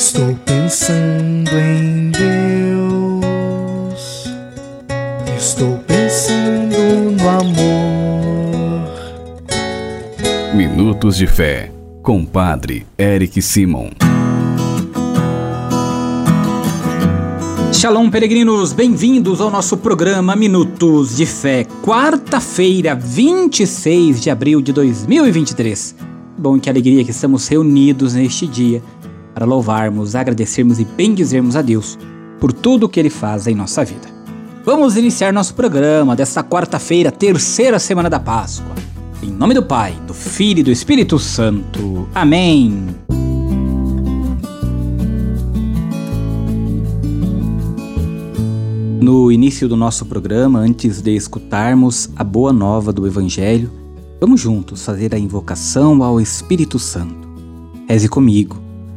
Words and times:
Estou 0.00 0.34
pensando 0.46 1.50
em 1.58 2.10
Deus. 2.10 2.24
Estou 5.36 5.76
pensando 5.86 6.74
no 7.20 7.28
amor. 7.28 8.88
Minutos 10.54 11.18
de 11.18 11.26
Fé, 11.26 11.70
com 12.02 12.24
Padre 12.24 12.86
Eric 12.96 13.42
Simon. 13.42 13.90
Shalom, 17.74 18.08
peregrinos, 18.08 18.72
bem-vindos 18.72 19.38
ao 19.38 19.50
nosso 19.50 19.76
programa 19.76 20.34
Minutos 20.34 21.18
de 21.18 21.26
Fé, 21.26 21.66
quarta-feira, 21.84 22.94
26 22.94 24.22
de 24.22 24.30
abril 24.30 24.62
de 24.62 24.72
2023. 24.72 25.94
Bom 26.38 26.56
e 26.56 26.60
que 26.60 26.70
alegria 26.70 27.04
que 27.04 27.10
estamos 27.10 27.46
reunidos 27.48 28.14
neste 28.14 28.46
dia 28.46 28.82
para 29.40 29.48
louvarmos, 29.48 30.14
agradecermos 30.14 30.78
e 30.78 30.84
bendizermos 30.84 31.56
a 31.56 31.62
Deus 31.62 31.98
por 32.38 32.52
tudo 32.52 32.84
o 32.84 32.88
que 32.90 33.00
Ele 33.00 33.08
faz 33.08 33.46
em 33.46 33.54
nossa 33.54 33.82
vida. 33.82 34.06
Vamos 34.66 34.98
iniciar 34.98 35.32
nosso 35.32 35.54
programa 35.54 36.14
desta 36.14 36.44
quarta-feira, 36.44 37.10
terceira 37.10 37.78
semana 37.78 38.10
da 38.10 38.20
Páscoa. 38.20 38.74
Em 39.22 39.30
nome 39.30 39.54
do 39.54 39.62
Pai, 39.62 39.94
do 40.06 40.12
Filho 40.12 40.60
e 40.60 40.62
do 40.62 40.70
Espírito 40.70 41.18
Santo. 41.18 42.06
Amém. 42.14 42.88
No 49.00 49.32
início 49.32 49.66
do 49.66 49.74
nosso 49.74 50.04
programa, 50.04 50.58
antes 50.58 51.00
de 51.00 51.16
escutarmos 51.16 52.10
a 52.14 52.22
boa 52.22 52.52
nova 52.52 52.92
do 52.92 53.06
Evangelho, 53.06 53.70
vamos 54.20 54.38
juntos 54.38 54.84
fazer 54.84 55.14
a 55.14 55.18
invocação 55.18 56.04
ao 56.04 56.20
Espírito 56.20 56.78
Santo. 56.78 57.26
Reze 57.88 58.06
comigo 58.06 58.68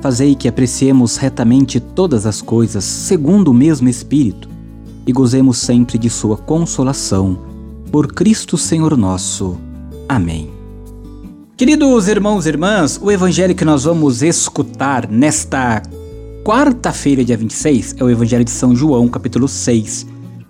fazei 0.00 0.34
que 0.34 0.48
apreciemos 0.48 1.16
retamente 1.16 1.78
todas 1.78 2.26
as 2.26 2.40
coisas 2.40 2.84
segundo 2.84 3.48
o 3.48 3.54
mesmo 3.54 3.88
Espírito 3.88 4.48
e 5.06 5.12
gozemos 5.12 5.58
sempre 5.58 5.98
de 5.98 6.08
Sua 6.08 6.36
consolação. 6.36 7.38
Por 7.90 8.12
Cristo 8.12 8.56
Senhor 8.56 8.96
nosso. 8.96 9.58
Amém. 10.08 10.50
Queridos 11.56 12.08
irmãos 12.08 12.46
e 12.46 12.48
irmãs, 12.48 12.98
o 13.02 13.10
evangelho 13.10 13.54
que 13.54 13.64
nós 13.64 13.84
vamos 13.84 14.22
escutar 14.22 15.08
nesta 15.08 15.82
quarta-feira, 16.42 17.22
dia 17.22 17.36
26, 17.36 17.96
é 17.98 18.04
o 18.04 18.08
Evangelho 18.08 18.44
de 18.44 18.50
São 18.50 18.74
João, 18.74 19.08
capítulo 19.08 19.46
6, 19.46 20.06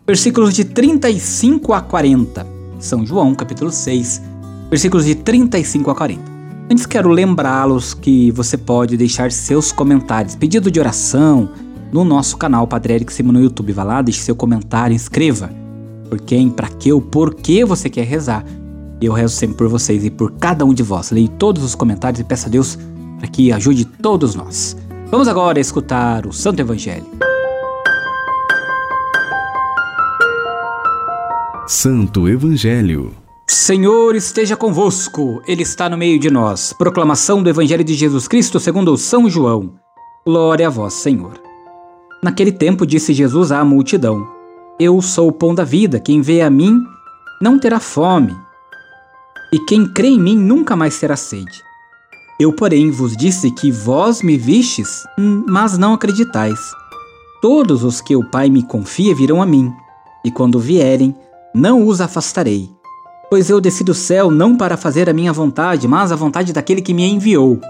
versículos 0.07 0.55
de 0.55 0.65
35 0.65 1.73
a 1.73 1.81
40. 1.81 2.47
São 2.79 3.05
João, 3.05 3.35
capítulo 3.35 3.73
6, 3.73 4.23
versículos 4.71 5.05
de 5.05 5.17
35 5.17 5.91
a 5.91 5.95
40. 5.97 6.30
Antes 6.71 6.87
quero 6.87 7.09
lembrá-los 7.09 7.95
que 7.95 8.31
você 8.31 8.57
pode 8.57 8.97
deixar 8.97 9.33
seus 9.33 9.73
comentários, 9.73 10.37
pedido 10.37 10.71
de 10.71 10.79
oração, 10.79 11.51
no 11.91 12.05
nosso 12.05 12.37
canal 12.37 12.65
Padre 12.65 12.95
Eric 12.95 13.13
Simon 13.13 13.33
no 13.33 13.41
YouTube. 13.41 13.73
Vá 13.73 13.83
lá, 13.83 14.01
deixe 14.01 14.21
seu 14.21 14.37
comentário, 14.37 14.95
inscreva. 14.95 15.51
Por 16.09 16.21
quem, 16.21 16.49
para 16.49 16.69
que, 16.69 16.93
o 16.93 17.01
porquê 17.01 17.65
você 17.65 17.91
quer 17.91 18.05
rezar. 18.05 18.45
Eu 19.01 19.13
rezo 19.13 19.35
sempre 19.35 19.57
por 19.57 19.67
vocês 19.67 20.05
e 20.05 20.11
por 20.11 20.31
cada 20.33 20.65
um 20.65 20.73
de 20.73 20.85
vós. 20.85 21.11
Leio 21.11 21.29
todos 21.29 21.65
os 21.65 21.75
comentários 21.75 22.21
e 22.21 22.25
peço 22.25 22.47
a 22.47 22.49
Deus 22.49 22.79
para 23.19 23.27
que 23.27 23.51
ajude 23.51 23.85
todos 23.85 24.37
nós. 24.37 24.77
Vamos 25.11 25.27
agora 25.27 25.59
escutar 25.59 26.25
o 26.25 26.33
Santo 26.33 26.61
Evangelho. 26.61 27.07
Santo 31.67 32.29
Evangelho. 32.29 33.20
Senhor 33.53 34.15
esteja 34.15 34.57
convosco, 34.57 35.43
Ele 35.45 35.65
está 35.65 35.89
no 35.89 35.99
meio 35.99 36.21
de 36.21 36.31
nós. 36.31 36.73
Proclamação 36.73 37.43
do 37.43 37.51
Evangelho 37.51 37.83
de 37.83 37.95
Jesus 37.95 38.29
Cristo 38.29 38.61
segundo 38.61 38.97
São 38.97 39.29
João. 39.29 39.75
Glória 40.25 40.69
a 40.69 40.71
vós, 40.71 40.95
Senhor. 40.95 41.33
Naquele 42.23 42.53
tempo 42.53 42.87
disse 42.87 43.13
Jesus 43.13 43.51
à 43.51 43.65
multidão: 43.65 44.25
Eu 44.79 45.03
sou 45.03 45.27
o 45.27 45.33
pão 45.33 45.53
da 45.53 45.65
vida, 45.65 45.99
quem 45.99 46.21
vê 46.21 46.43
a 46.43 46.49
mim 46.49 46.81
não 47.43 47.59
terá 47.59 47.81
fome, 47.81 48.37
e 49.53 49.59
quem 49.65 49.85
crê 49.85 50.11
em 50.11 50.21
mim 50.21 50.37
nunca 50.37 50.77
mais 50.77 51.01
terá 51.01 51.17
sede. 51.17 51.61
Eu, 52.39 52.53
porém, 52.53 52.93
vos 52.93 53.17
disse 53.17 53.51
que 53.51 53.73
vós 53.73 54.23
me 54.23 54.37
vistes, 54.37 55.03
mas 55.19 55.77
não 55.77 55.93
acreditais. 55.93 56.61
Todos 57.43 57.83
os 57.83 58.01
que 58.01 58.15
o 58.15 58.25
Pai 58.31 58.49
me 58.49 58.63
confia 58.63 59.13
virão 59.13 59.43
a 59.43 59.47
mim, 59.47 59.73
e 60.25 60.31
quando 60.31 60.61
vierem, 60.61 61.13
não 61.53 61.85
os 61.85 62.01
afastarei. 62.01 62.79
Pois 63.31 63.49
eu 63.49 63.61
desci 63.61 63.85
do 63.85 63.95
céu 63.95 64.29
não 64.29 64.57
para 64.57 64.77
fazer 64.77 65.09
a 65.09 65.13
minha 65.13 65.33
vontade, 65.33 65.87
mas 65.87 66.11
a 66.11 66.17
vontade 66.17 66.53
daquele 66.53 66.83
que 66.83 66.93
me 66.93 67.09
enviou. 67.09 67.61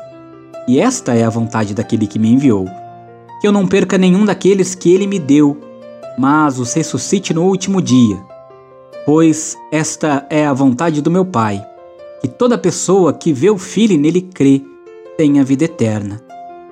E 0.67 0.81
esta 0.81 1.15
é 1.15 1.23
a 1.23 1.29
vontade 1.29 1.75
daquele 1.75 2.07
que 2.07 2.19
me 2.19 2.33
enviou: 2.33 2.67
que 3.43 3.47
eu 3.47 3.53
não 3.53 3.67
perca 3.67 3.99
nenhum 3.99 4.25
daqueles 4.25 4.75
que 4.75 4.91
ele 4.91 5.07
me 5.07 5.19
deu, 5.19 5.61
mas 6.19 6.59
os 6.59 6.73
ressuscite 6.73 7.35
no 7.35 7.45
último 7.45 7.83
dia. 7.83 8.19
Pois 9.05 9.55
esta 9.71 10.27
é 10.31 10.47
a 10.47 10.53
vontade 10.55 11.03
do 11.03 11.11
meu 11.11 11.27
Pai, 11.27 11.63
que 12.23 12.29
toda 12.29 12.57
pessoa 12.57 13.13
que 13.13 13.31
vê 13.31 13.51
o 13.51 13.59
Filho 13.59 13.93
e 13.93 13.99
nele 13.99 14.23
crê 14.23 14.63
tenha 15.19 15.45
vida 15.45 15.65
eterna, 15.65 16.23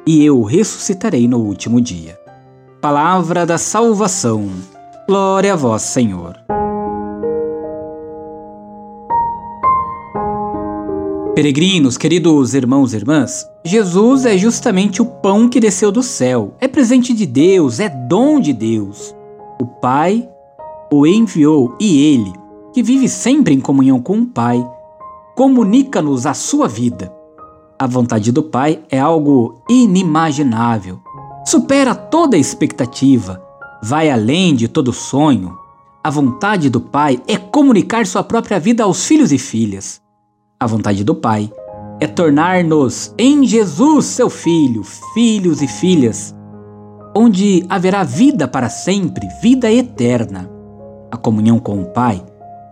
e 0.07 0.25
eu 0.25 0.41
o 0.41 0.45
ressuscitarei 0.45 1.29
no 1.29 1.41
último 1.41 1.79
dia. 1.79 2.19
Palavra 2.81 3.45
da 3.45 3.59
salvação. 3.59 4.49
Glória 5.07 5.53
a 5.53 5.57
vós, 5.57 5.83
Senhor. 5.83 6.39
Peregrinos, 11.39 11.97
queridos 11.97 12.53
irmãos 12.53 12.93
e 12.93 12.97
irmãs, 12.97 13.49
Jesus 13.65 14.27
é 14.27 14.37
justamente 14.37 15.01
o 15.01 15.07
pão 15.07 15.49
que 15.49 15.61
desceu 15.61 15.93
do 15.93 16.03
céu. 16.03 16.57
É 16.59 16.67
presente 16.67 17.15
de 17.15 17.25
Deus, 17.25 17.79
é 17.79 17.89
dom 17.89 18.41
de 18.41 18.53
Deus. 18.53 19.15
O 19.63 19.65
Pai 19.65 20.29
o 20.93 21.07
enviou 21.07 21.77
e 21.79 22.13
ele, 22.13 22.33
que 22.75 22.83
vive 22.83 23.09
sempre 23.09 23.55
em 23.55 23.61
comunhão 23.61 24.03
com 24.03 24.19
o 24.19 24.27
Pai, 24.27 24.69
comunica-nos 25.37 26.27
a 26.27 26.35
sua 26.35 26.67
vida. 26.67 27.15
A 27.79 27.87
vontade 27.87 28.33
do 28.33 28.43
Pai 28.43 28.81
é 28.91 28.99
algo 28.99 29.63
inimaginável, 29.71 30.99
supera 31.47 31.95
toda 31.95 32.37
expectativa, 32.37 33.41
vai 33.81 34.11
além 34.11 34.57
de 34.57 34.67
todo 34.67 34.93
sonho. 34.93 35.57
A 36.03 36.11
vontade 36.11 36.69
do 36.69 36.81
Pai 36.81 37.23
é 37.29 37.37
comunicar 37.37 38.05
sua 38.07 38.25
própria 38.25 38.59
vida 38.59 38.83
aos 38.83 39.07
filhos 39.07 39.31
e 39.31 39.39
filhas. 39.39 40.01
A 40.61 40.67
vontade 40.67 41.05
do 41.05 41.15
Pai 41.15 41.49
é 42.01 42.07
tornar-nos 42.09 43.15
em 43.17 43.47
Jesus, 43.47 44.07
seu 44.07 44.29
Filho, 44.29 44.83
filhos 45.15 45.63
e 45.63 45.69
filhas, 45.69 46.35
onde 47.17 47.65
haverá 47.69 48.03
vida 48.03 48.49
para 48.49 48.69
sempre, 48.69 49.29
vida 49.41 49.71
eterna. 49.71 50.51
A 51.13 51.17
comunhão 51.17 51.61
com 51.61 51.81
o 51.81 51.87
Pai 51.87 52.21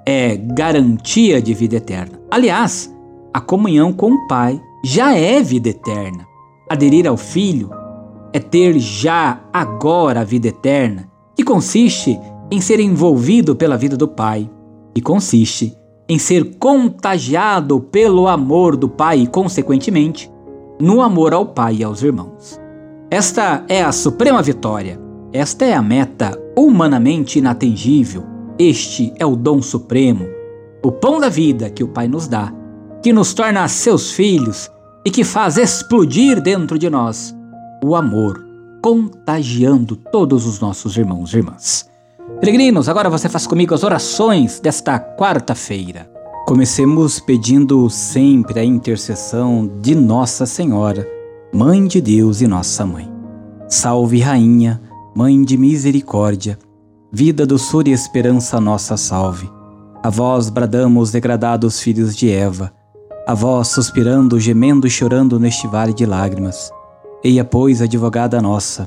é 0.05 0.37
garantia 0.37 1.41
de 1.41 1.55
vida 1.55 1.77
eterna. 1.77 2.19
Aliás, 2.29 2.93
a 3.33 3.41
comunhão 3.41 3.93
com 3.93 4.11
o 4.11 4.27
Pai 4.27 4.61
já 4.85 5.17
é 5.17 5.41
vida 5.41 5.69
eterna. 5.69 6.27
Aderir 6.69 7.07
ao 7.07 7.17
Filho 7.17 7.71
é 8.33 8.41
ter 8.41 8.81
já 8.81 9.41
agora 9.53 10.23
a 10.23 10.25
vida 10.25 10.49
eterna, 10.49 11.09
que 11.37 11.45
consiste 11.45 12.19
em 12.51 12.61
ser 12.61 12.81
envolvido 12.81 13.55
pela 13.55 13.77
vida 13.77 13.97
do 13.97 14.09
Pai, 14.09 14.51
e 14.93 15.01
consiste 15.01 15.73
em 16.09 16.19
ser 16.19 16.57
contagiado 16.59 17.81
pelo 17.81 18.29
amor 18.29 18.77
do 18.77 18.89
Pai 18.89 19.21
e, 19.21 19.27
consequentemente, 19.27 20.31
no 20.81 21.01
amor 21.01 21.33
ao 21.35 21.47
Pai 21.47 21.77
e 21.77 21.85
aos 21.85 22.03
irmãos. 22.03 22.61
Esta 23.11 23.65
é 23.69 23.83
a 23.83 23.93
suprema 23.93 24.43
vitória. 24.43 25.01
Esta 25.33 25.65
é 25.65 25.75
a 25.75 25.83
meta 25.83 26.39
humanamente 26.57 27.39
inatingível. 27.39 28.25
Este 28.59 29.13
é 29.19 29.27
o 29.27 29.37
dom 29.37 29.61
supremo, 29.61 30.27
o 30.83 30.91
pão 30.91 31.21
da 31.21 31.29
vida 31.29 31.69
que 31.69 31.85
o 31.85 31.89
Pai 31.89 32.09
nos 32.09 32.27
dá, 32.27 32.53
que 33.03 33.13
nos 33.13 33.35
torna 33.35 33.69
seus 33.69 34.13
filhos 34.13 34.71
e 35.05 35.11
que 35.11 35.25
faz 35.25 35.59
explodir 35.59 36.41
dentro 36.41 36.79
de 36.79 36.89
nós 36.89 37.37
o 37.85 37.95
amor, 37.95 38.43
contagiando 38.83 39.95
todos 39.95 40.47
os 40.47 40.59
nossos 40.59 40.97
irmãos 40.97 41.35
e 41.35 41.37
irmãs. 41.37 41.87
Peregrinos, 42.41 42.89
agora 42.89 43.09
você 43.09 43.29
faz 43.29 43.47
comigo 43.47 43.75
as 43.75 43.83
orações 43.83 44.61
desta 44.61 44.99
quarta-feira. 44.99 46.11
Comecemos 46.47 47.19
pedindo 47.19 47.89
sempre 47.89 48.61
a 48.61 48.65
intercessão 48.65 49.67
de 49.81 49.95
Nossa 49.95 50.45
Senhora, 50.45 51.09
Mãe 51.53 51.87
de 51.87 52.01
Deus 52.01 52.41
e 52.41 52.47
Nossa 52.47 52.85
Mãe. 52.85 53.11
Salve, 53.69 54.21
Rainha, 54.21 54.81
Mãe 55.15 55.43
de 55.43 55.57
Misericórdia, 55.57 56.59
Vida, 57.11 57.47
doçura 57.47 57.89
e 57.89 57.93
esperança 57.93 58.61
nossa 58.61 58.97
salve. 58.97 59.51
A 60.03 60.11
vós 60.11 60.51
bradamos, 60.51 61.11
degradados 61.11 61.81
filhos 61.81 62.15
de 62.15 62.31
Eva. 62.31 62.73
A 63.27 63.33
vós 63.33 63.69
suspirando, 63.69 64.39
gemendo 64.39 64.87
e 64.87 64.91
chorando 64.91 65.41
neste 65.41 65.67
vale 65.67 65.95
de 65.95 66.05
lágrimas. 66.05 66.71
Eia, 67.25 67.45
pois, 67.45 67.81
advogada 67.81 68.43
nossa, 68.43 68.87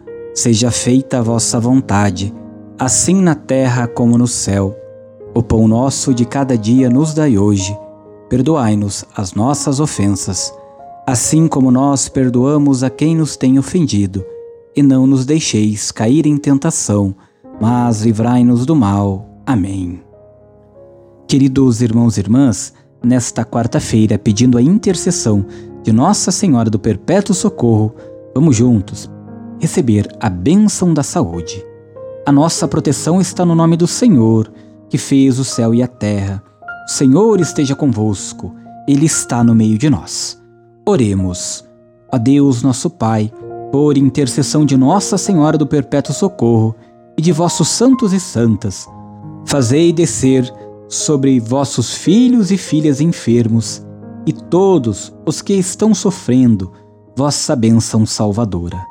Seja 0.33 0.71
feita 0.71 1.19
a 1.19 1.21
vossa 1.21 1.59
vontade, 1.59 2.33
assim 2.79 3.15
na 3.15 3.35
terra 3.35 3.85
como 3.85 4.17
no 4.17 4.27
céu. 4.27 4.73
O 5.35 5.43
pão 5.43 5.67
nosso 5.67 6.13
de 6.13 6.25
cada 6.25 6.57
dia 6.57 6.89
nos 6.89 7.13
dai 7.13 7.37
hoje. 7.37 7.77
Perdoai-nos 8.29 9.03
as 9.13 9.33
nossas 9.33 9.81
ofensas, 9.81 10.53
assim 11.05 11.49
como 11.49 11.69
nós 11.69 12.07
perdoamos 12.07 12.81
a 12.81 12.89
quem 12.89 13.13
nos 13.13 13.35
tem 13.35 13.59
ofendido. 13.59 14.23
E 14.73 14.81
não 14.81 15.05
nos 15.05 15.25
deixeis 15.25 15.91
cair 15.91 16.25
em 16.25 16.37
tentação, 16.37 17.13
mas 17.59 18.01
livrai-nos 18.01 18.65
do 18.65 18.73
mal. 18.73 19.27
Amém. 19.45 20.01
Queridos 21.27 21.81
irmãos 21.81 22.15
e 22.15 22.21
irmãs, 22.21 22.73
nesta 23.03 23.43
quarta-feira, 23.43 24.17
pedindo 24.17 24.57
a 24.57 24.61
intercessão 24.61 25.45
de 25.83 25.91
Nossa 25.91 26.31
Senhora 26.31 26.69
do 26.69 26.79
Perpétuo 26.79 27.35
Socorro, 27.35 27.93
vamos 28.33 28.55
juntos 28.55 29.09
receber 29.61 30.07
a 30.19 30.27
bênção 30.27 30.91
da 30.91 31.03
saúde. 31.03 31.63
A 32.25 32.31
nossa 32.31 32.67
proteção 32.67 33.21
está 33.21 33.45
no 33.45 33.53
nome 33.53 33.77
do 33.77 33.85
Senhor, 33.85 34.51
que 34.89 34.97
fez 34.97 35.37
o 35.37 35.45
céu 35.45 35.73
e 35.75 35.83
a 35.83 35.87
terra. 35.87 36.43
O 36.87 36.91
Senhor 36.91 37.39
esteja 37.39 37.75
convosco, 37.75 38.55
Ele 38.87 39.05
está 39.05 39.43
no 39.43 39.53
meio 39.53 39.77
de 39.77 39.87
nós. 39.87 40.41
Oremos. 40.83 41.63
A 42.11 42.17
Deus, 42.17 42.63
nosso 42.63 42.89
Pai, 42.89 43.31
por 43.71 43.97
intercessão 43.97 44.65
de 44.65 44.75
Nossa 44.75 45.15
Senhora 45.15 45.57
do 45.59 45.67
Perpétuo 45.67 46.13
Socorro 46.13 46.75
e 47.15 47.21
de 47.21 47.31
vossos 47.31 47.67
santos 47.67 48.13
e 48.13 48.19
santas, 48.19 48.87
fazei 49.45 49.93
descer 49.93 50.51
sobre 50.89 51.39
vossos 51.39 51.93
filhos 51.93 52.51
e 52.51 52.57
filhas 52.57 52.99
enfermos 52.99 53.85
e 54.25 54.33
todos 54.33 55.13
os 55.23 55.39
que 55.41 55.53
estão 55.53 55.93
sofrendo 55.93 56.71
vossa 57.15 57.55
bênção 57.55 58.05
salvadora. 58.07 58.90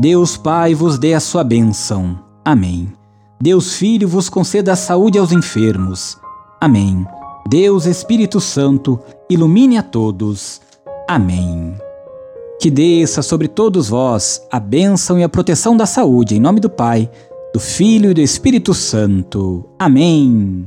Deus 0.00 0.34
Pai 0.34 0.74
vos 0.74 0.98
dê 0.98 1.12
a 1.12 1.20
sua 1.20 1.44
bênção. 1.44 2.18
Amém. 2.42 2.90
Deus 3.38 3.74
Filho 3.74 4.08
vos 4.08 4.30
conceda 4.30 4.72
a 4.72 4.76
saúde 4.76 5.18
aos 5.18 5.30
enfermos. 5.30 6.16
Amém. 6.58 7.06
Deus 7.46 7.84
Espírito 7.84 8.40
Santo 8.40 8.98
ilumine 9.28 9.76
a 9.76 9.82
todos. 9.82 10.62
Amém. 11.06 11.74
Que 12.58 12.70
desça 12.70 13.20
sobre 13.20 13.46
todos 13.46 13.90
vós 13.90 14.40
a 14.50 14.58
bênção 14.58 15.18
e 15.18 15.22
a 15.22 15.28
proteção 15.28 15.76
da 15.76 15.84
saúde, 15.84 16.34
em 16.34 16.40
nome 16.40 16.60
do 16.60 16.70
Pai, 16.70 17.10
do 17.52 17.60
Filho 17.60 18.10
e 18.10 18.14
do 18.14 18.22
Espírito 18.22 18.72
Santo. 18.72 19.68
Amém. 19.78 20.66